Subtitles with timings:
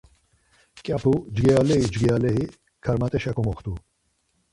[0.75, 2.43] Mǩyapu cgiraleri cgiyaleri
[2.83, 3.73] karmat̆eşa komoxtu.